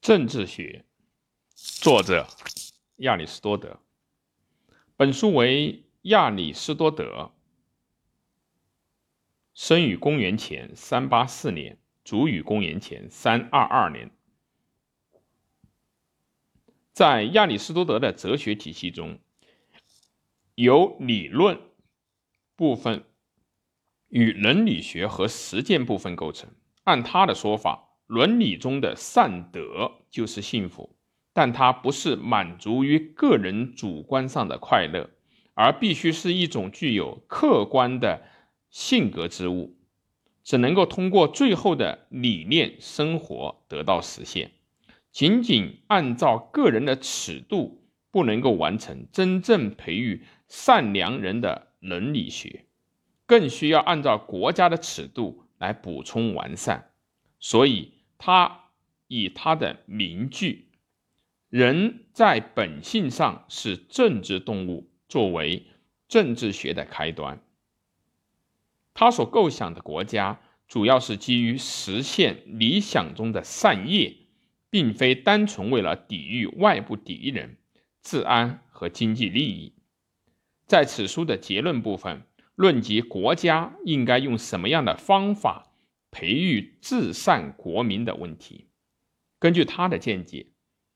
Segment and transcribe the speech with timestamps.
[0.00, 0.86] 政治学，
[1.54, 2.26] 作者
[2.96, 3.78] 亚里士多德。
[4.96, 7.32] 本书为亚里士多德
[9.52, 14.10] 生于公元前三八四年，卒于公元前三二二年。
[16.94, 19.18] 在亚里士多德的哲学体系中，
[20.54, 21.60] 由理论
[22.56, 23.04] 部分
[24.08, 26.48] 与伦理学和实践部分构成。
[26.84, 27.89] 按他的说法。
[28.10, 30.96] 伦理中的善德就是幸福，
[31.32, 35.08] 但它不是满足于个人主观上的快乐，
[35.54, 38.20] 而必须是一种具有客观的
[38.68, 39.76] 性格之物，
[40.42, 44.50] 只能够通过最后的理念生活得到实现。
[45.12, 47.80] 仅仅按照个人的尺度，
[48.10, 52.64] 不能够完成真正培育善良人的伦理学，
[53.24, 56.90] 更需要按照国家的尺度来补充完善。
[57.38, 57.99] 所以。
[58.22, 58.66] 他
[59.08, 60.68] 以他的名句
[61.48, 65.66] “人在本性上是政治动物”作为
[66.06, 67.42] 政治学的开端。
[68.92, 74.14] 他所构想的国家主要是基于实现理想中的善业，
[74.68, 77.56] 并非单纯为了抵御外部敌人、
[78.02, 79.72] 治安和经济利益。
[80.66, 82.22] 在此书的结论部分，
[82.54, 85.69] 论及国家应该用什么样的方法。
[86.10, 88.66] 培育至善国民的问题，
[89.38, 90.46] 根据他的见解，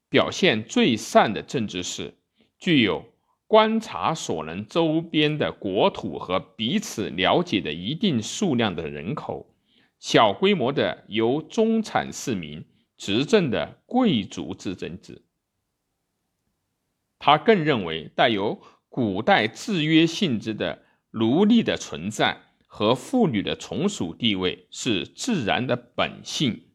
[0.09, 2.15] 表现最善的政治是
[2.59, 3.05] 具有
[3.47, 9.55] 观察所能周边的国土和彼此了解的一定数量的人口，
[9.99, 12.65] 小规模的由中产市民
[12.97, 15.23] 执政的贵族制政治。
[17.19, 22.44] 他更认为，带有古代制约性质的奴隶的存在。
[22.77, 26.71] 和妇女的从属地位是自然的本性，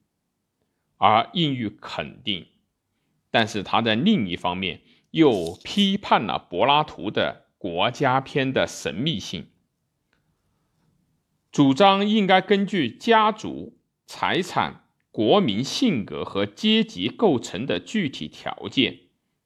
[0.95, 2.47] 而应予肯定。
[3.29, 4.79] 但是他在另一方面
[5.11, 9.47] 又批判了柏拉图的国家篇的神秘性，
[11.51, 18.99] 主张应该根据家族、财产、国民性格和阶级构成的具体条件，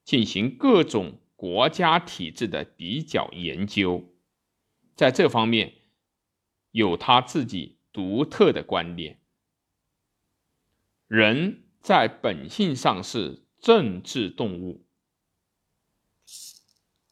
[0.03, 4.13] 进行各种国家体制的比较研究。
[4.95, 5.73] 在这方面。
[6.73, 9.19] 有他自己独特的观点。
[11.07, 14.85] 人在本性上是政治动物，